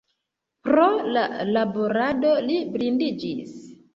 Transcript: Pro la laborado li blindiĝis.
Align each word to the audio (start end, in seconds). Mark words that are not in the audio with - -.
Pro 0.67 0.85
la 1.17 1.25
laborado 1.57 2.33
li 2.47 2.57
blindiĝis. 2.77 3.55